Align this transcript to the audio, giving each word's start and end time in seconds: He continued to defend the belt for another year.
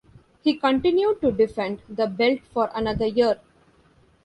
He 0.41 0.55
continued 0.55 1.21
to 1.21 1.31
defend 1.31 1.83
the 1.87 2.07
belt 2.07 2.39
for 2.51 2.71
another 2.73 3.05
year. 3.05 3.39